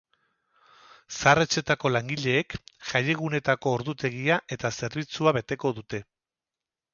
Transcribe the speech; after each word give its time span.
Zahar-etxeetako 1.17 1.91
langileek 1.91 2.55
jaiegunetako 2.93 3.75
ordutegia 3.81 4.39
eta 4.57 4.73
zerbitzua 4.81 5.35
beteko 5.39 5.75
dute. 5.83 6.03